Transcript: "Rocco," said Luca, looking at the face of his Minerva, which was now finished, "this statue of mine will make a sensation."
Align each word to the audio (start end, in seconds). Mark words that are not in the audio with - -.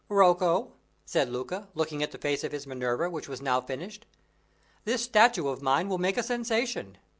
"Rocco," 0.09 0.71
said 1.05 1.29
Luca, 1.29 1.67
looking 1.75 2.01
at 2.01 2.09
the 2.11 2.17
face 2.17 2.43
of 2.43 2.51
his 2.51 2.65
Minerva, 2.65 3.07
which 3.07 3.29
was 3.29 3.39
now 3.39 3.61
finished, 3.61 4.07
"this 4.83 5.03
statue 5.03 5.47
of 5.49 5.61
mine 5.61 5.89
will 5.89 5.99
make 5.99 6.17
a 6.17 6.23
sensation." 6.23 6.97